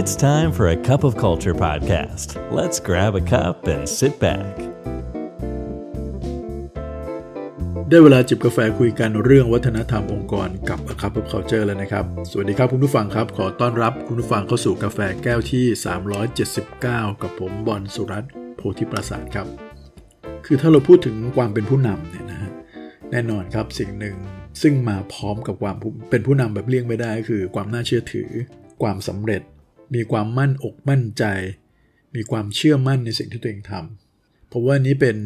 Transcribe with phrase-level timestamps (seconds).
[0.00, 2.28] It's time for a cup of culture podcast.
[2.58, 4.52] Let's grab a cup and sit back.
[7.88, 15.64] ได้เวลาจิบกาแฟคุยกันเรื่องวัฒนธรรมองค์กรกับ A Cup of Culture แล้วนะครับ สวัสดีครับคุณผู้ฟังครับ ขอต้อนรับคุณผู้ฟังเข้าสู่กาแฟแก้วที่
[16.44, 19.46] 379 กับผมบอลสุรัตน์โพธิประสาทครับ
[20.46, 22.52] คือถ้าเราพูดถึงความเป็นผู้นำเนี่ยนะฮะ
[23.10, 24.16] แน่นอนครับสิ่งหนึ่ง
[24.62, 25.76] ซึ่งมาพร้อมกับความ
[26.10, 28.30] เป็นผู้นำแบบเลี่ยงไม่ได้ คือความน่าเชื่อถือ
[28.82, 29.42] ความสำเร็จ
[29.94, 31.24] มีความมั่นอกมั่นใจ
[32.14, 35.16] มีความเชื่อมั่นในสิ่งที่ตัวเองทำผมว่านี้เป็น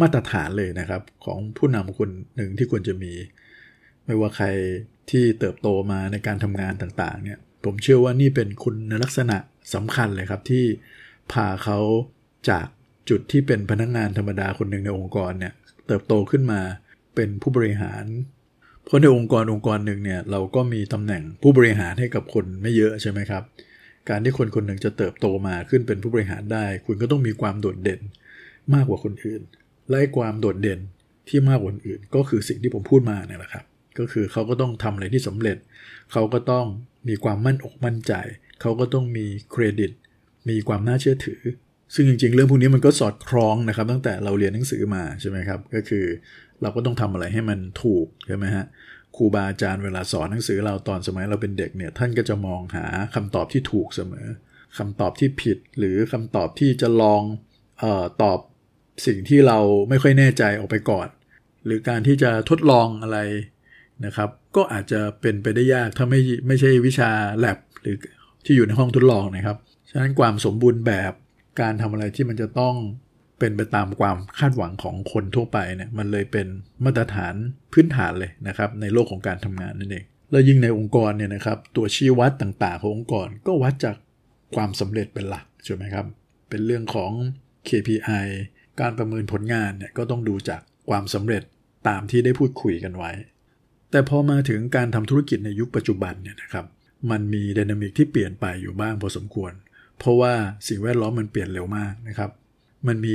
[0.00, 3.12] มาตรฐานเลยนะครับ ของผู้นำคนหนึ่งที่ควรจะมี
[4.04, 4.46] ไม่ว่าใคร
[5.10, 9.36] ที่เติบโตมาในการทำงานต่างๆเนี่ยผมเชื่อว่านี่เป็นคุณลักษณะ
[9.74, 10.64] สำคัญเลยครับที่
[11.32, 11.78] พาเขา
[12.50, 12.66] จาก
[13.10, 15.52] จุดที่เป็นพนักงงานธรรมดาคนหนึ่งในองค์กรเนี่ย
[15.86, 16.60] เติบโตขึ้นมา
[17.14, 18.04] เป็นผู้บริหาร
[18.84, 23.42] เพราะในองค์กรองค์กรหนึ่งเนี่ยเราก็มีตำแหน่งผู้บริหารให้กับคนไม่เยอะใช่ไหมครับ
[24.08, 28.00] การที่คนคนหนึ่งจะเติบโตมาขึ้นเป็นผู้บริหารได้ คุณก็ต้องมีความโดดเด่น
[28.74, 29.42] มากกว่าคนอื่น
[29.88, 30.80] และความโดดเด่น
[31.28, 33.64] ที่มากกว่าคนอื่น ก็คือสิ่งที่ผมพูดมาเนี่ยแหละครับ
[33.98, 35.56] ก็คือเขาก็ต้องทำอะไรที่สำเร็จ
[36.12, 36.66] เขาก็ต้อง
[37.08, 38.12] มีความมั่นอกมั่นใจ
[38.60, 39.90] เขาก็ต้องมีเครดิต
[40.48, 41.40] มีความน่าเชื่อถือ
[41.94, 46.04] ซึ่งจริงๆ เรื่องพวกนี้มันก็สอดคล้องนะครับ ตั้งแต่เราเรียนหนังสือมาใช่ไหมครับ ก็คือ
[46.62, 48.64] เราก็ต้องทำอะไรให้มันถูกใช่ไหมฮะ
[49.16, 54.26] ครูบาอาจารย์เวลาสอนหนังสือเราตอนสมัยเราเป็นเด็กเนี่ยท่านก็จะมองหาคำตอบที่ถูกเสมอ
[54.78, 57.22] คำตอบที่ผิดหรือคำตอบที่จะลอง
[57.82, 58.38] ออตอบ
[59.06, 59.58] สิ่งที่เรา
[59.88, 61.08] ไม่ค่อยแน่ใจออกไปก่อน
[61.64, 63.18] หรือการที่จะทดลองอะไร
[64.04, 67.10] นะครับ ก็อาจจะเป็นไปได้ยากถ้าไม่ไม่ใช่วิชา
[67.40, 67.96] แ a บหรือ
[68.44, 69.56] ที่อยู่ในห้องทดลองนะครับ
[69.90, 71.12] ฉะนั้นความสมบูรณ์แบบ
[71.60, 72.74] การทำอะไรที่มันจะต้อง
[73.40, 76.46] เป็นไปตามความคาดหวังของคนทั่วไปเนี่ยมันเลยเป็น
[76.84, 77.34] มาตรฐาน
[77.72, 83.96] พื้นฐานเลยนะครับในโลกของการทำงานนั่นเองแล้วยิ่งในองค์กรเนี่ยนะครับตัวชี้วัดต่างๆขององค์กรก็วัดจาก
[84.56, 86.06] ความสำเร็จเป็นหลักใช่ไหมครับ
[86.48, 87.12] เป็นเรื่องของ
[87.68, 88.26] KPI
[88.80, 91.42] การประเมินผลงานเนี่ยก็ต้องดูจากความสำเร็จ
[91.88, 93.12] ตามที่ได้พูดคุยกันไว้
[93.90, 96.66] แต่พอมาถึงการทำธุรกิจในยุคปัจจุบันเนี่ยนะครับ
[97.10, 99.52] มันมีดินามิกที่เปลี่ยนไปอยู่บ้างพอสมควร
[99.98, 100.32] เพราะว่า
[100.68, 102.30] สิ่งแวดล้อมมันเปลี่ยนเร็วมากนะครับ
[102.88, 103.12] มันมี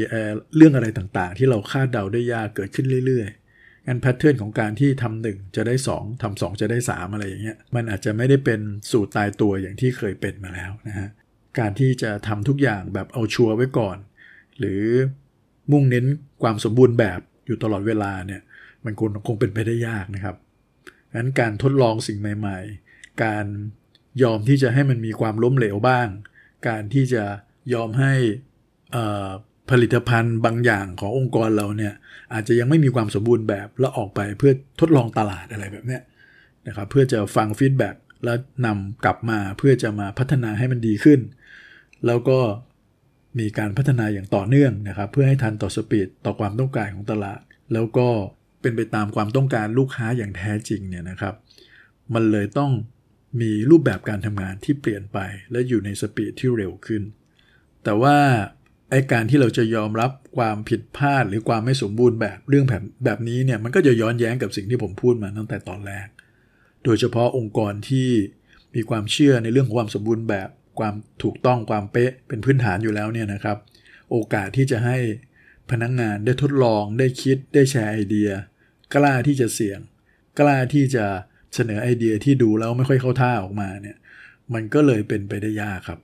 [0.56, 8.60] เรื่องอะไรต่างๆ ที่เราคาดเดาได้ยากเกิดขึ้นเรื่อยๆงั้นแพทเทิร์นของการที่ทำหนึ่งจะได้2ทำสองจะได้ 3 อะไรอย่างเงี้ยมันอาจจะไม่ได้เป็น
[8.92, 11.10] สูตรตายตัวอย่างที่เคยเป็นมาแล้วนะฮะ
[11.60, 13.98] การที่จะทำทุกอย่างแบบเอาชัวร์ไว้ก่อน
[14.60, 14.84] หรือ
[15.72, 16.06] มุ่งเน้น
[16.44, 18.42] ความสมบูรณ์แบบอยู่ตลอดเวลาเนี่ย
[18.86, 20.36] มันคงคงเป็นไปได้ยากนะครับ
[21.16, 22.60] งั้นการทดลองสิ่งใหม่
[22.92, 23.46] ๆ การ
[24.24, 26.08] ยอมที่จะให้มันมีความล้มเหลวบ้าง
[26.68, 27.24] การที่จะ
[27.74, 28.14] ยอมให้
[29.72, 31.94] ผลิตภัณฑ์บางอย่างขององค์กรเราเนี่ย
[32.34, 36.02] อาจจะยังไม่มีความสมบูรณ์แบบแล้วออกไปเพื่อทดลองตลาดอะไรแบบเนี้ย
[36.68, 41.20] นะครับเพื่อจะฟัง feedback แล้วนำกลับมาเพื่อจะมาพัฒนาให้มันดีขึ้น
[42.06, 42.40] แล้วก็
[43.40, 47.42] มีการพัฒนาอย่างต่อเนื่องนะครับ เพื่อให้ทันต่อสปีดต่อความต้องการของตลาด
[47.74, 48.08] แล้วก็
[48.62, 51.36] เป็นไปตามความต้องการลูกค้าอย่างแท้จริงเนี่ยนะครับ
[52.14, 52.72] มันเลยต้อง
[53.42, 55.18] มีรูปแบบการทำงานที่เปลี่ยนไป
[55.52, 57.04] และอยู่ในสปีดที่เร็วขึ้น
[57.84, 58.18] แต่ว่า
[58.90, 66.08] ไอการที่เราจะยอมรับความผิดพลาดหรือความไม่สมบูรณ์แบบเรื่องแบบแบบนี้เนี่ยมันก็จะย้อนแย้งกับสิ่งที่ผมพูดมาตั้งแต่ตอนแรก
[66.84, 68.10] โดยเฉพาะองค์กรที่
[68.76, 73.58] มีความเชื่อในเรื่องของความสมบูรณ์แบบ ความถูกต้องความเป๊ะเป็นพื้นฐานอยู่แล้วเนี่ยนะครับ
[74.12, 74.98] โอกาสที่จะให้
[75.72, 78.30] พนักงงานได้ทดลองได้คิดได้แชร์ไอเดีย
[78.96, 79.80] กล้าที่จะเสี่ยง
[80.40, 81.06] กล้าที่จะ
[81.56, 83.98] เสนอไอเดียที่ดูแล้วไม่ค่อยเข้าท่าออกมาเนี่ย
[84.54, 86.00] มันก็เลยเป็นไปได้ยากครับ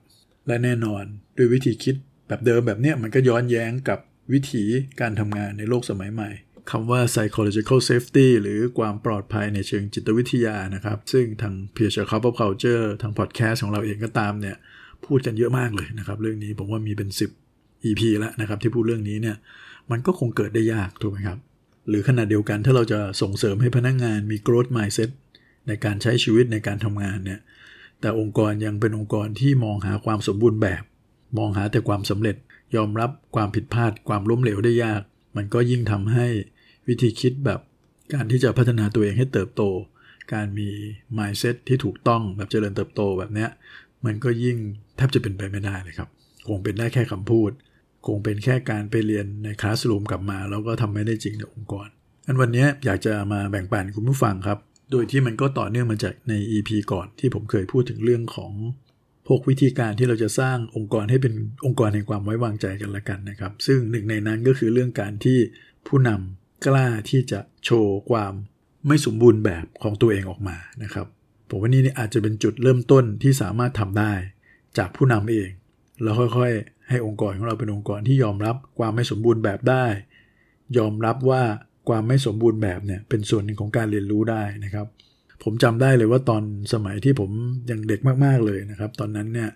[0.46, 1.04] และแน่นอน
[1.36, 1.96] ด้วยวิธีคิด
[2.32, 3.98] แบบเดิมแบบเนี้ยมันก็ย้อนแย้งกับ
[4.32, 4.64] วิธี
[5.00, 6.30] การทำงานในโลกสมัยใหม่
[6.70, 12.84] คำว่า psychological safety หรือความปลอดภัยในเชิงจิตวิทยานะครับ ซึ่งทาง p e e r c h c o p of Culture
[13.02, 14.56] ทาง podcast ของเราเองก็ตามเนี่ย
[15.06, 17.10] พูดกันเยอะมากเลยนะครับ เรื่องนี้ผมว่ามีเป็น
[17.48, 19.36] 10 EP แล้วนะครับ ที่พูดเรื่องนี้เนี่ย
[19.90, 21.38] มันก็คงเกิดได้ยากถูกไหมครับ
[21.88, 25.10] หรือขณะเดียวกันถ้าเราจะส่งเสริมให้พนักงงานมี growth mindset
[25.68, 27.40] ในการใช้ชีวิตในการทำงานเนี่ย
[28.00, 30.82] แต่องค์กรยังเป็นองค์กรที่มองหาความสมบูรณ์แบบ
[31.38, 32.36] มองหาแต่ความสำเร็จ
[32.76, 35.02] ยอมรับความผิดพลาดความล้มเหลวได้ยาก
[35.36, 36.26] มันก็ยิ่งทำให้
[36.88, 37.60] วิธีคิดแบบ
[38.12, 39.62] การที่จะพัฒนาตัวเองให้เติบโต
[40.32, 40.68] การมี
[41.18, 43.50] mindset ที่ถูกต้องแบบเจริญเติบโตแบบเนี้ย
[44.04, 44.56] มันก็ยิ่ง
[44.96, 46.08] แทบจะเป็นไปไม่ได้เลยครับ
[46.48, 47.50] คงเป็นได้แค่คำพูด
[48.06, 51.88] คงเป็นแค่การไปเรียนในคลาสรูมกลับมา แล้วก็ทำไม่ได้จริงในองค์กร
[52.26, 54.58] อันวันนี้อยากจะมาแบ่งปันคุณผู้ฟังครับ
[54.90, 58.52] โดยที่มันก็ต่อเนื่องมาจากใน EP ก่อนที่ผมเคยพูดถึงเรื่องของ
[59.26, 61.34] พวกวิธีการที่เราจะสร้างองค์กรให้เป็น
[61.66, 65.38] องค์กรแห่งความไว้วางใจกันละกันนะครับ ซึ่งหนึ่งในนั้นก็คือเรื่องการที่
[65.86, 68.32] ผู้นำกล้าที่จะโชว์ความ
[68.86, 71.06] ไม่สมบูรณ์แบบของตัวเองออกมานะครับ
[71.48, 74.12] ผมว่านี่อาจจะเป็นจุดเริ่มต้นที่สามารถทำได้
[74.78, 75.50] จากผู้นำเอง
[76.02, 79.86] แล้วค่อยๆ ให้องค์กรของเราเป็นองค์กรที่ยอมรับความไม่สมบูรณ์แบบได้
[80.78, 81.42] ยอมรับว่า
[81.88, 84.86] ความไม่สมบูรณ์แบบเนี่ยเป็นส่วนหนึ่งของการเรียนรู้ได้นะครับ
[85.42, 86.42] ผมจำได้เลยว่าตอน
[86.72, 87.30] สมัยที่ผม
[87.70, 89.50] ยังเด็กมากๆเลยนะครับ ตอนนั้นเนี่ย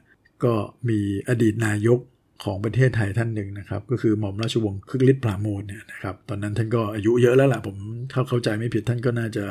[0.45, 0.53] ก็
[0.89, 0.99] มี
[1.29, 2.01] อดีตนายก
[2.45, 7.77] ของประเทศไทยท่านหนึ่งนะครับ ก็คือหม่อมราชวงศ์คึกฤทธิ์ปราโมทเนี่ยนะครับตอนนั้นท่านก็อายุเยอะแล้วล่ะผม
[8.11, 9.45] เข้าเข้าใจไม่ผิดท่านก็น่าจะ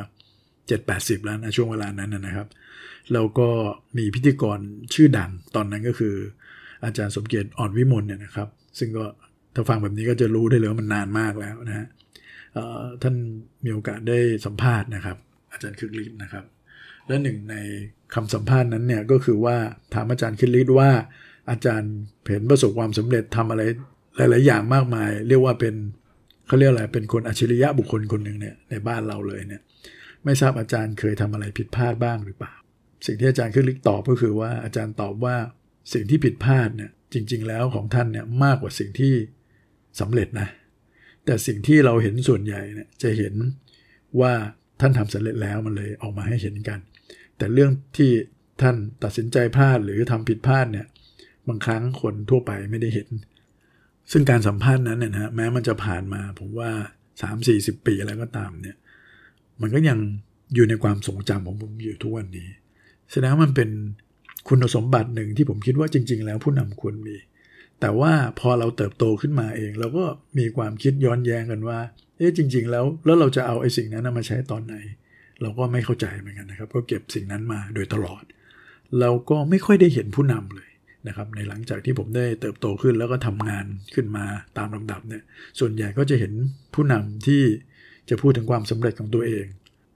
[0.60, 2.48] 7-80 แล้วนะช่วงเวลานั้นนะครับ
[3.14, 3.50] แล้วก็
[3.98, 4.60] มีพิธีกร
[4.94, 6.16] ชื่อดังตอนนั้นก็คือ
[6.84, 8.48] อาจารย์สมเกียรติอ่อนวิมลเนี่ยนะครับ
[8.80, 9.06] ซึ่งก็
[9.56, 11.88] ถ้าฟังแบบนี้ก็จะรู้ได้เลยว่ามันนานมากแล้วนะฮะ
[13.02, 13.16] ท่าน
[13.64, 15.18] มีโอกาสได้สัมภาษณ์นะครับ
[15.56, 16.46] อาจารย์คึกฤทธิ์นะครับ
[17.08, 17.56] และหนึ่งใน
[18.14, 19.58] คำสัมภาษณ์นั้นเนี่ยก็คือว่า
[19.94, 20.90] ถามอาจารย์คึกฤทธิ์ว่า
[21.50, 21.94] อาจารย์
[22.26, 23.62] เห็นประสบความสำเร็จทำอะไร
[24.18, 25.76] หลาย ๆ อย่างมากมาย เรียกว่าเป็น
[26.48, 29.62] เขาเรียกอะไรเป็นคนอัจฉริยะบุคคลคนหนึ่งเนี่ยในบ้านเราเลยเนี่ย
[30.26, 32.54] ไม่ทราบอาจารย์เคยทำอะไรผิดพลาดบ้างหรือเปล่า
[33.06, 35.36] สิ่งที่อาจารย์ขึ้นลิกตอบก็คือว่าอาจารย์ตอบว่า
[35.94, 39.14] สิ่งที่ผิดพลาดเนี่ยจริง ๆ แล้วของท่านเนี่ยมากกว่าสิ่งที่
[40.00, 40.48] สำเร็จนะ
[41.26, 43.34] แต่สิ่งที่เราเห็นส่วนใหญ่เนี่ยจะเห็น
[44.22, 44.34] ว่า
[44.80, 46.80] ท่านทำสำเร็จแล้วมันเลยออกมาให้เห็นกัน
[47.38, 48.12] แต่เรื่องที่
[48.62, 50.88] ท่านตัดสินใจพลาดหรือทำผิดพลาดเนี่ย
[51.48, 53.10] บางครั้งคนทั่วไปไม่ได้เห็น
[54.12, 56.72] ซึ่งการสัมภาษณ์นั้นเนี่ยนะแม้มันจะผ่านมาผมว่า
[57.30, 58.78] 3-40 ปีแล้วก็ตามเนี่ย
[59.62, 60.00] มันก็ยัง
[60.56, 62.48] อยู่ในความทรงจำของผมอยู่ทุกวันนี้
[63.12, 63.70] แสดงว่ามันเป็น
[64.48, 67.16] คุณสมบัติหนึ่งที่ผมคิดว่าจริง ๆ แล้วผู้นำควรมี
[67.82, 70.06] แต่ว่าพอเราเติบโตขึ้นมาเอง เราก็
[70.38, 71.80] มีความคิดย้อนแย้งกันว่า
[72.18, 74.76] เอ๊ะจริง ๆ แล้วแล้วเราจะเอาไอ้สิ่งนั้นมาใช้ตอนไหน
[75.42, 78.24] เราก็ไม่เข้าใจเหมือนกันนะครับ ก็เก็บสิ่งนั้นมาโดยตลอด
[79.00, 80.70] เราก็ไม่ค่อยได้เห็นผู้นำเลย
[81.08, 84.26] นะครับในหลังจากที่ผมได้เติบโตขึ้นแล้วก็ทำงานขึ้นมา
[84.58, 85.24] ตามลำดับเนี่ย
[85.60, 86.34] ส่วนใหญ่ก็จะเห็น
[86.74, 87.42] ผู้นำที่
[88.10, 89.46] จะพูดถึงความสำเร็จของตัวเอง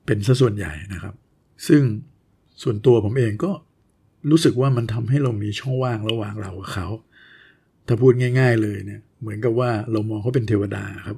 [0.05, 1.15] เป็นซะส่วนใหญ่นะครับ
[1.67, 1.81] ซึ่ง
[2.63, 3.51] ส่วนตัวผมเองก็
[4.29, 6.87] รู้สึกว่ามันทำให้เรามีช่องว่างระหว่างเรากับเขา
[7.89, 11.17] ถ้าพูดง่าย ๆ เลยเนี่ยเหมือนกับว่าเรามองเขาเป็นเทวดาครับ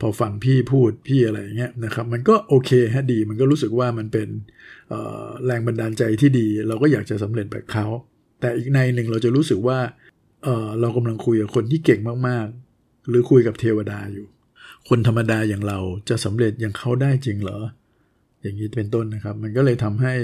[0.00, 4.28] พอฟังพี่พูดพี่อะไรเงี้ยนะครับ มันก็โอเคฮะดี มันก็รู้สึกว่ามันเป็น
[5.46, 7.86] แรงบันดาลใจที่ดี เราก็อยากจะสำเร็จแบบเขา
[8.40, 9.78] แต่อีกในหนึ่งเราจะรู้สึกว่า
[10.44, 14.26] เออเรากำลังคุยกับคนที่เก่งมากๆ หรือคุยกับเทวดาอยู่
[14.88, 15.78] คนธรรมดาอย่างเรา
[16.08, 17.58] จะสำเร็จอย่างเขาได้จริงเหรอ
[18.42, 20.14] อย่างนี้เป็นต้นนะครับ มันก็เลยทำให้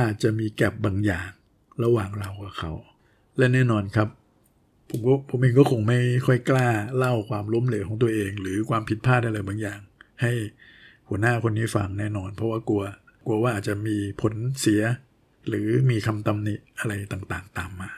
[0.00, 1.28] อาจจะมีแกลบบางอย่าง
[1.84, 2.72] ระหว่างเรากับเขา
[3.38, 4.08] และแน่นอนครับ
[4.90, 9.80] ผมก็ผมเองก็คงไม่ค่อยกล้าเล่าความล้มเหลวของตัวเอง หรือความผิดพลาดอะไรบางอย่าง
[10.22, 10.32] ให้
[11.08, 12.82] หัวหน้าคนนี้ฟังแน่นอน เพราะว่ากลัว
[13.26, 14.82] กลัวว่าอาจจะมีผลเสีย
[15.48, 17.90] หรือมีคำตำหนิอะไรต่างๆ ตามมา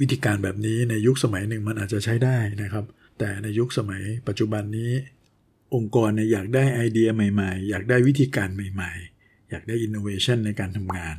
[0.00, 2.84] วิธีการแบบนี้ในยุคสมัยหนึ่งมันอาจจะใช้ได้นะครับ
[3.18, 4.92] แต่ในยุคสมัยปัจจุบันนี้
[5.74, 11.16] องค์กรเนี่ยอยากได้ไอเดียใหม่ ๆ อยากได้วิธีการใหม่ ๆ อยากได้อินโนเวชันในการทำงาน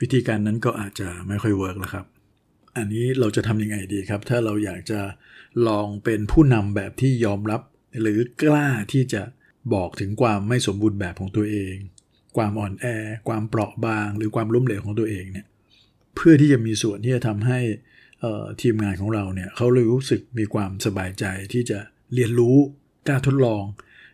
[0.00, 2.06] วิธีการนั้นก็อาจจะไม่ค่อย work แล้วครับ
[2.76, 5.00] อันนี้เราจะทำยังไงดีครับ ถ้าเราอยากจะ
[5.68, 7.60] ลองเป็นผู้นำแบบที่ยอมรับ
[8.00, 9.22] หรือกล้าที่จะ
[9.74, 11.74] บอกถึงความไม่สมบูรณ์แบบของตัวเอง
[12.36, 12.86] ความอ่อนแอ
[13.28, 15.46] ความเปราะบาง หรือความล้มเหลวของตัวเองเนี่ย
[16.14, 17.60] เพื่อที่จะมีส่วนที่จะทำให้
[18.62, 21.78] ทีมงานของเราเนี่ยเขารู้สึกมีความสบายใจที่จะ
[22.14, 22.56] เรียนรู้
[23.08, 23.64] กล้าทดลอง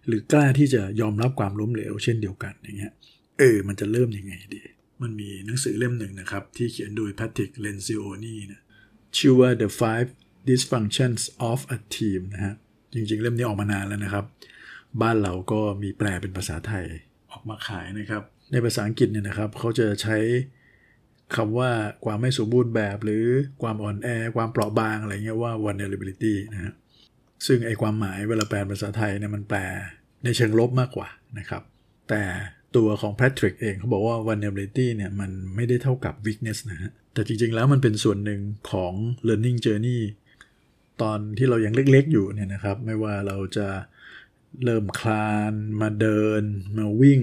[0.07, 2.93] หรือกล้าที่จะยอมรับความล้มเหลว เช่นเดียวกันอย่างเงี้ย
[3.39, 4.63] เออมันจะเริ่มยังไงดี
[5.03, 8.61] มันมีหนังสือเล่มหนึ่งนะครับ ที่เขียนโดยแพทริกเลนซิโอนีนะ
[9.19, 10.09] ชื่อว่า The Five
[10.49, 12.55] Dysfunctions of a Team นะฮะ
[12.95, 14.25] จริงๆ เล่มนี้ออกมานานแล้วนะครับ
[15.03, 16.85] บ้านเราก็มีแปลเป็นภาษาไทย
[17.33, 20.17] ออกมาขายนะครับ ในภาษาอังกฤษเนี่ยนะครับเขาจะใช้
[21.37, 21.71] คำว่า
[22.05, 23.25] ความไม่สมบูรณ์แบบหรือ
[23.63, 26.73] ความอ่อนแอ ความเปราะบางอะไรเงี้ยว่า vulnerability นะฮะ
[27.47, 29.61] ซึ่งไอความหมายเวลาแปลภาษาไทยเนี่ยมันแปล
[30.25, 31.09] ในเชิงลบมากกว่า
[31.39, 31.63] นะครับ
[32.09, 32.23] แต่
[32.77, 38.93] ตัวของแพทริกเองเขาบอกว่า vulnerability เนี่ยมันไม่ได้เท่ากับ weakness นะฮะ แต่จริงๆแล้วมันเป็นส่วนหนึ่งของ
[39.29, 40.01] learning journey
[41.03, 43.69] ตอนที่เรายังเล็กๆอยู่เนี่ยนะครับ ไม่ว่าเราจะ
[44.65, 46.43] เริ่มคลานมาเดิน
[46.79, 47.21] มาวิ่ง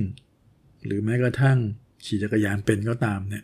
[0.86, 1.58] หรือแม้กระทั่ง
[2.06, 3.44] ขี่จักรยานเป็นก็ตามเนี่ย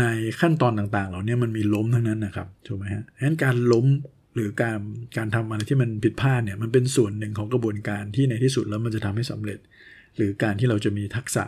[0.00, 0.04] ใน
[0.40, 3.86] ขั้นตอนต่างๆ เหล่านี้มันมีล้มทั้งนั้นนะครับถูกไหมฮะงั้นการล้ม
[4.34, 4.78] หรือการ
[5.16, 9.58] การทำอะไรที่มันผิดพลาดเนี่ยมันเป็นส่วนหนึ่งของกระบวนการที่ในที่สุดแล้วมันจะทำให้สำเร็จ
[10.16, 11.44] หรือการที่เราจะมีทักษะ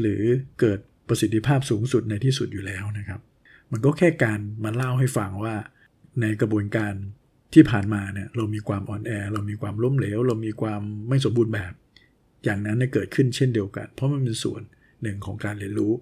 [0.00, 0.22] หรือ
[0.60, 3.20] เกิดประสิทธิภาพสูงสุดในที่สุดอยู่แล้วนะครับ
[3.72, 5.54] มันก็แค่การมาเล่าให้ฟังว่า
[6.20, 6.92] ในกระบวนการ
[7.54, 11.72] ที่ผ่านมาเนี่ยเรามีความอ่อนแอ เรามีความล้มเหลว เรามีความไม่สมบูรณ์แบบ
[12.44, 14.62] อย่างนั้นเกิดขึ้นเช่นเดียวกัน เพราะมันเป็นส่วน
[15.02, 15.92] หนึ่งของการเรียนรู้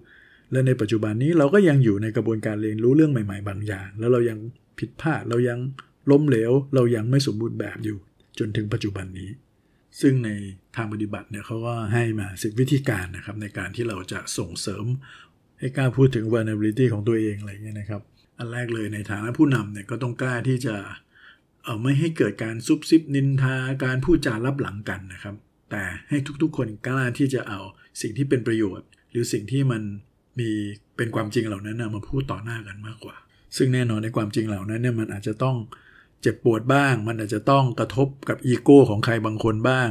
[0.51, 4.39] และในปัจจุบันนี้เราก็ยังอยู่ในกระบวนการเรียนรู้เรื่องใหม่ ๆ บางอย่าง แล้วเรายัง
[4.79, 5.59] ผิดพลาดเรายัง
[6.11, 7.97] ล้มเหลว เรายังไม่สมบูรณ์แบบอยู่
[8.39, 9.29] จนถึงปัจจุบันนี้
[9.99, 10.29] ซึ่งใน
[10.75, 14.85] ทางปฏิบัติเนี่ยเขาก็ให้มาสิบวิธีการนะครับ ในการที่เราจะส่งเสริม
[15.59, 18.01] ให้กล้าพูดถึง vulnerability ของตัวเองอะไรเงี้ยนะครับ
[18.37, 20.75] อันแรกเลยในฐานะผู้นำเนี่ยก็ต้องกล้าที่จะ
[21.63, 25.35] เออไม่ให้เกิดการซุบซิบนินทาการพูดจารับหลังกันนะครับ
[25.71, 27.59] แต่ให้ทุกๆ คนกล้าที่จะเอา
[28.01, 29.81] สิ่งที่เป็นประโยชน์ หรือสิ่งที่มัน
[30.39, 30.49] มี
[30.97, 33.15] เป็นความจริงเหล่านั้นนะมาพูดต่อหน้ากันมากกว่า
[33.57, 35.55] ซึ่งแน่นอนในความจริงเหล่านั้นเนี่ยมันอาจจะต้อง
[36.21, 39.89] เจ็บปวดบ้าง มันอาจจะต้องกระทบกับอีโก้ของใครบางคนบ้าง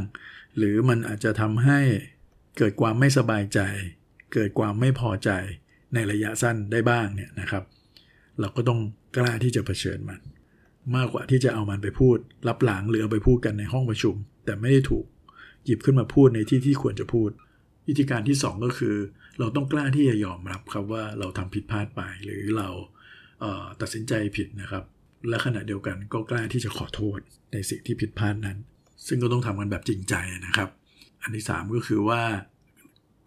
[0.57, 1.81] หรือมันอาจจะทำให้
[2.59, 3.61] เกิดความไม่สบายใจ
[4.35, 5.31] เกิดความไม่พอใจ
[5.95, 7.65] ในระยะสั้นได้บ้างเนี่ยนะครับ
[8.41, 8.81] เราก็ต้อง
[9.17, 10.21] กล้าที่จะเผชิญมัน
[10.97, 12.19] มากกว่าที่จะเอามันไปพูด
[12.49, 15.07] รับหลังหรือเอาไปพูดกันในห้องประชุม แต่ไม่ได้ถูก
[15.65, 17.31] หยิบขึ้นมาพูดในที่ที่ควรจะพูด
[17.87, 18.97] วิธีการที่ 2 ก็คือ
[19.39, 22.69] เราต้องกล้าที่จะยอมรับครับว่าเราทำผิดพลาดไปหรือเรา
[23.41, 24.85] เตัดสินใจผิดนะครับ
[25.29, 27.19] และขณะเดียวกันก็กล้าที่จะขอโทษ
[27.53, 28.59] ในสิ่งที่ผิดพลาดนั้น
[29.07, 30.15] ซึ่งก็ต้องทำกันแบบจริงใจ
[30.47, 30.71] นะครับ
[31.23, 32.23] อันที่ 3 ก็คือว่า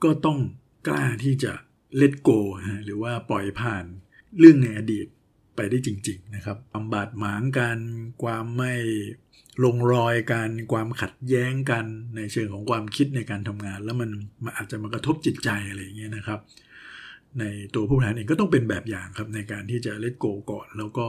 [0.03, 0.39] ก็ต้อง
[0.87, 1.53] กล้าที่จะ
[2.01, 2.39] let go
[2.85, 3.85] หรือว่าปล่อยผ่าน
[4.39, 5.07] เรื่องในอดีต
[5.55, 7.77] ไปได้จริง ๆ นะครับความบาดหมางกัน
[8.23, 8.73] ความไม่
[9.63, 11.85] ลงรอยกันความขัดแย้งกัน
[12.15, 14.09] ในเชิงของความคิดในการทำงาน แล้วมัน
[14.43, 16.39] มันอาจจะมากระทบจิตใจอะไรอย่างเงี้ยนะครับ
[17.39, 17.43] ใน
[17.75, 21.07] ตัวผู้บริหารเองก็ต้องเป็นแบบอย่างครับในการที่จะเลตโกก่อน แล้วก็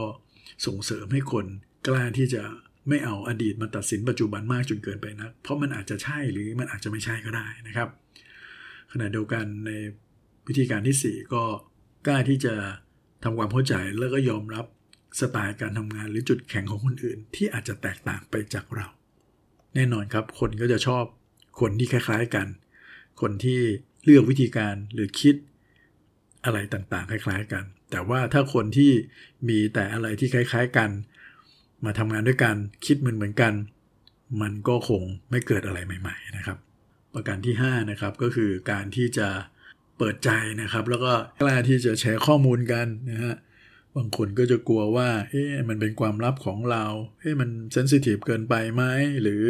[0.65, 1.45] ส่งเสริมให้คน
[1.87, 2.43] กล้าที่จะ
[2.89, 7.89] ไม่เอาอดีตมาตัดสินปัจจุบันมากจนเกินไปนะเพราะมันอาจจะใช่หรือมันอาจจะไม่ใช่ก็ได้นะครับ
[8.91, 9.71] ขณะเดียวกันใน
[10.47, 11.43] วิธีการที่ 4 ก็
[12.07, 12.55] กล้าที่จะ
[13.23, 14.65] ทำความเข้าใจแล้วก็ยอมรับ
[15.19, 18.87] สไตล์การทำงานหรือจุดแข็งของคนอื่น ที่อาจจะแตกต่างไปจากเรา
[19.75, 21.03] แน่นอนครับคนก็จะชอบ
[21.59, 22.47] คนที่คล้าย ๆกัน
[23.21, 23.59] คนที่
[24.03, 25.35] เลือกวิธีการหรือคิด
[26.45, 27.63] อะไรต่างๆ คล้าย ๆ กัน
[27.95, 28.91] แต่ว่าถ้าคนที่
[29.49, 30.89] มีแต่อะไรที่คล้าย ๆกัน
[31.85, 33.53] มาทำงานด้วยกันคิดเหมือนเหมือนกัน
[34.41, 36.57] มันก็คงไม่เกิดอะไรใหม่ ๆ นะครับ
[37.13, 39.27] ประการที่5นะครับก็คือการที่จะ
[39.97, 40.29] เปิดใจ
[40.61, 43.35] นะครับ แล้วก็กล้าที่จะแชร์ข้อมูลกันนะฮะ
[43.95, 46.85] บางคนก็จะกลัวว่า เอ๊ะ มันเป็นความลับของเรา
[47.19, 48.83] เอ๊ะ มันเซนซิทีฟเกินไปไหม
[49.21, 49.43] หรือ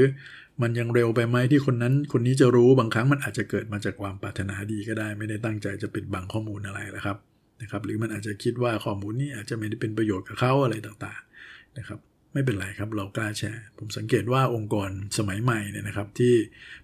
[0.62, 7.18] มันยังเร็วไปไหมที่คนนั้น คนนี้จะรู้ บางครั้งมันอาจจะเกิดมาจากความปรารถนาดีก็ได้ ไม่ได้ตั้งใจจะปิดบังข้อมูลอะไรนะครับ
[7.62, 12.00] นะครับหรือมันอาจจะคิดว่าข้อมูลนี้อาจจะไม่ได้เป็นประโยชน์กับเขาอะไรต่างๆนะครับ
[12.34, 16.34] ไม่เป็นไรครับเรากล้าแชร์ ผมสังเกตว่าองค์กรสมัยใหม่เนี่ยนะครับที่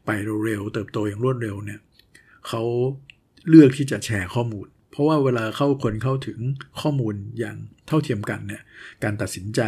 [0.06, 0.10] ไป
[0.46, 1.80] เร็วๆเติบโตอย่างรวดเร็วเนี่ย
[2.48, 2.62] เขา
[3.50, 6.40] เลือกที่จะแชร์ข้อมูล เพราะว่าเวลาเข้าคนเข้าถึง
[6.82, 8.62] ข้อมูลอย่างเท่าเทียมกันเนี่ย
[9.04, 9.62] การตัดสินใจ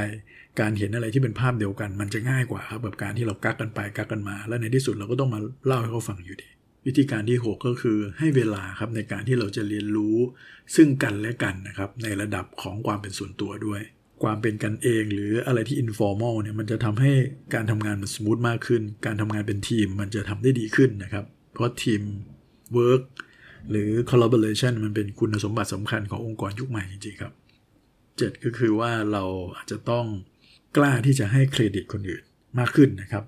[0.60, 6.48] การเห็นอะไรที่เป็นภาพเดียวกัน มันจะง่ายกว่าครับแบบการที่เรากักกันไปกักกันมา แล้วในที่สุดเราก็ต้องมาเล่าให้เขาฟังอยู่ดี
[6.86, 10.18] วิธีการที่ 6 ก็คือให้เวลาครับในการที่เราจะเรียนรู้
[10.76, 13.82] ซึ่งกันและกันนะครับในระดับของความเป็นส่วนตัวด้วย
[14.24, 17.14] ความเป็นกันเองหรืออะไรที่ informal เนี่ยมันจะทำให้
[17.54, 22.02] การทำงานมัน smooth มากขึ้น การทำงานเป็นทีมมันจะทำได้ดีขึ้นนะครับ เพราะทีม
[22.78, 23.04] work
[23.72, 27.34] หรือ collaboration มันเป็นคุณสมบัติสำคัญขององค์กรยุคใหม่จริงๆครับ
[28.18, 29.24] เจ็ดก็คือว่าเรา
[29.56, 30.06] อาจจะต้อง
[30.78, 32.24] กล้าที่จะให้เครดิตคนอื่น
[32.60, 33.24] มากขึ้นนะครับ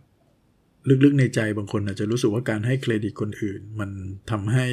[0.90, 3.90] ลึกๆในใจบางคนอาจจะรู้สึกว่าการให้เครดิตคนอื่น มัน
[4.32, 4.66] ทำให้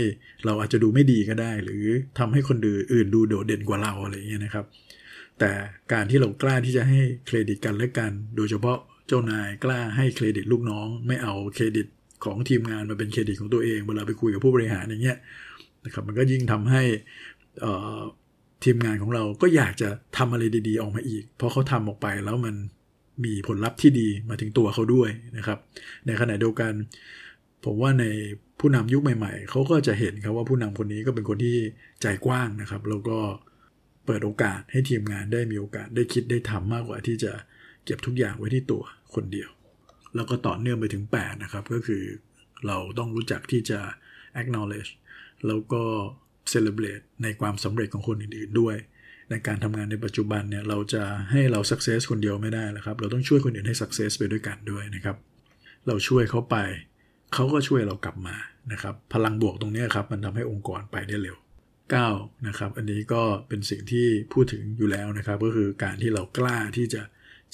[0.44, 1.84] เราอาจจะดูไม่ดีก็ได้ หรือ
[2.18, 4.64] ทำให้คนอื่นดูโดดเด่นกว่าเราอะไรอย่างเงี้ยนะครับ
[5.38, 5.50] แต่
[5.92, 8.78] การที่เรากล้าที่จะให้เครดิตกันและกัน โดยเฉพาะ
[9.08, 11.86] เจ้านายกล้าให้เครดิตลูกน้อง ไม่เอาเครดิต
[12.24, 15.18] ของทีมงานมาเป็นเครดิตของตัวเองเวลาไปคุยกับผู้บริหารอย่างเงี้ย
[15.84, 16.82] นะครับมันก็ยิ่งทำให้
[18.64, 22.54] ทีมงานของเราก็อยากจะทำอะไรดี ๆ ออกมาอีก เพราะเขาทำออกไปแล้วมัน
[23.24, 25.58] มีผลลัพธ์ที่ดีมาถึงตัวเขาด้วยนะครับ
[26.06, 26.72] ในขณะเดียวกัน
[27.64, 28.04] ผมว่าใน
[28.60, 31.56] ผู้นำยุคใหม่ๆ เขาก็จะเห็นครับว่าผู้นำคนนี้ก็เป็นคนที่
[32.02, 33.18] ใจกว้างนะครับ แล้วก็
[34.06, 37.32] เปิดโอกาสให้ทีมงานได้มีโอกาสได้คิดได้ทำมากกว่าที่จะ
[37.84, 38.82] เก็บทุกอย่างไว้ที่ตัว
[39.14, 39.50] คนเดียว
[40.14, 42.02] แล้วก็ต่อเนื่องไปถึง 8 นะครับ ก็คือ
[42.66, 43.80] เราต้องรู้จักที่จะ
[44.40, 44.90] acknowledge
[45.46, 45.82] แล้วก็
[46.50, 48.76] เซเลบรตในความสำเร็จของคนอื่นๆด้วย
[49.30, 55.16] ในการทำงานในปัจจุบันเนี่ยเราจะให้เราสักเซสคนเดียวไม่ได้แล้วครับ เราต้องช่วยคนอื่นให้สักเซสไปด้วยกันด้วยนะครับ
[55.86, 56.56] เราช่วยเขาไป
[57.34, 58.36] เขาก็ช่วยเรากลับมา
[58.72, 61.36] นะครับ พลังบวกตรงนี้ครับมันทำให้องค์กรไปได้เร็ว
[61.90, 67.02] 9นะครับ อันนี้ก็เป็นสิ่งที่พูดถึงอยู่แล้วนะครับ ก็คือการที่เรากล้าที่จะ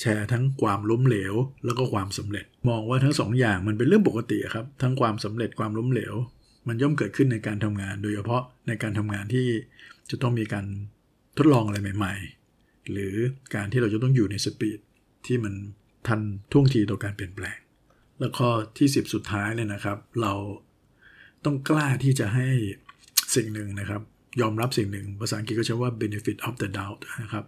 [0.00, 1.34] แชร์ทั้งความล้มเหลว
[1.64, 6.14] แล้วก็ความสำเร็จ มองว่าทั้ง2ออย่างมันเป็นเรื่องปกติครับ ทั้งความสำเร็จความล้มเหลว
[6.68, 9.46] มันย่อมเกิดขึ้นในการทำงาน โดยเฉพาะในการทำงานที่
[10.10, 10.66] จะต้องมีการ
[11.38, 12.14] ทดลองอะไรใหม่
[12.52, 13.14] ๆ หรือ
[13.54, 14.78] การที่เราจะต้องอยู่ในสปีด
[15.26, 15.54] ที่มัน
[16.06, 16.20] ทัน
[16.52, 17.58] ท่วงทีต่อการเปลี่ยนแปลง
[18.18, 20.34] แล้วข้อที่ 10 สุดท้ายเลยนะครับ เรา
[21.44, 22.48] ต้องกล้าที่จะให้
[23.34, 24.02] สิ่งหนึ่งนะครับ
[24.40, 27.44] ยอมรับสิ่งหนึ่ง ภาษาอังกฤษก็ใช้ว่า benefit of the doubt นะครับ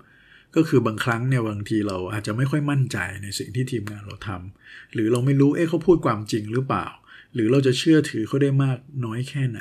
[0.56, 6.86] ก็คือบางครั้งเนี่ยบางทีเราอาจจะไม่ค่อยมั่นใจในสิ่งที่ทีมงานเราทำหรือเราไม่รู้เอ๊ะเขาพูดความจริงหรือเปล่า
[7.34, 9.60] หรือเราจะเชื่อถือเขาได้มากน้อยแค่ไหน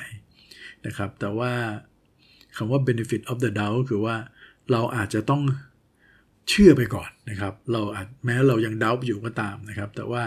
[0.86, 1.52] นะครับ แต่ว่า
[2.56, 4.16] คำว่า benefit of the doubt ก็คือว่า
[4.72, 5.42] เราอาจจะต้อง
[6.48, 10.22] เชื่อไปก่อนนะครับ เราอาจแม้เรายังเดาอยู่ก็ตามนะครับ แต่ว่า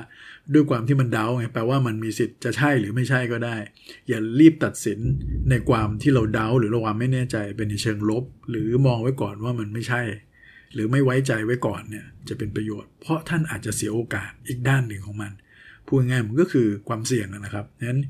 [0.53, 3.56] ด้วยความที่มันเดาไงแปลว่ามันมีสิทธิ์จะใช่หรือไม่ใช่ก็ได้
[4.10, 5.00] อย่ารีบตัดสิน
[5.50, 10.01] ในความที่เราเดาหรือเราความไม่แน่ใจเป็นในเชิงลบ หรือมองไว้ก่อนว่ามันไม่ใช่
[10.74, 15.32] หรือไม่ไว้ใจไว้ก่อนเนี่ยจะเป็นประโยชน์ เพราะท่านอาจจะเสียโอกาสอีกด้านหนึ่งของมัน
[15.88, 18.01] พูดง่ายๆมันก็คือความเสี่ยงนะครับนั้น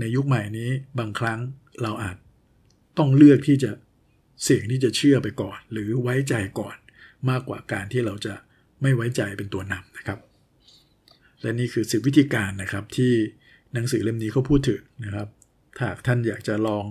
[0.00, 0.68] ในยุคใหม่นี้
[0.98, 1.38] บางครั้ง
[1.82, 2.16] เราอาจ
[2.98, 3.70] ต้องเลือกที่จะ
[4.42, 6.76] เสี่ยงที่จะเชื่อไปก่อน หรือไว้ใจก่อน
[7.30, 8.34] มากกว่าการที่เราจะ
[8.82, 10.18] ไม่ไว้ใจเป็นตัวนำนะครับ
[11.42, 13.12] และนี่คือสิบวิธีการนะครับที่
[13.72, 15.28] หนังสือเล่มนี้เขาพูดถึงนะครับ
[15.78, 16.84] ถ้าท่านอยากจะลอง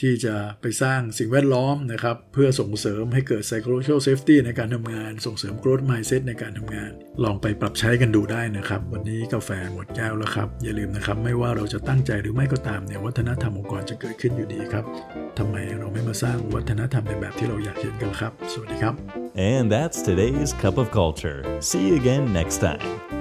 [0.00, 6.90] ที่จะไปสร้างสิ่งแวดล้อมนะครับเพื่อส่งเสริมให้เกิด psychological safety ในการทำงาน ส่งเสริม growth mindset ในการทำงาน
[7.24, 14.84] ลองไปปรับใช้กันดูได้นะครับ วันนี้กาแฟหมดแก้วแล้วครับ อย่าลืมนะครับ ไม่ว่าเราจะตั้งใจหรือไม่ก็ตามเนี่ยวัฒนธรรมองค์กรจะเกิดขึ้นอยู่ดีครับ
[15.38, 18.94] ทำไมเราไม่มาสร้างวัฒนธรรมในแบบที่เราอยากเห็นกันครับ สวัสดีครับ
[19.52, 21.38] And that's today's Cup of Culture.
[21.68, 23.13] See you again next time.